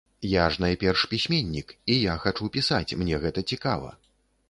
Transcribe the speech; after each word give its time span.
Я 0.21 0.49
ж 0.49 0.61
найперш 0.61 1.05
пісьменнік 1.11 1.75
і 1.85 1.95
я 2.09 2.17
хачу 2.27 2.51
пісаць, 2.59 2.97
мне 3.03 3.23
гэта 3.27 3.49
цікава. 3.53 3.97